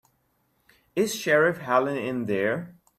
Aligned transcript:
Is 0.95 1.13
Sheriff 1.13 1.59
Helen 1.59 1.95
in 1.95 2.25
there? 2.25 2.75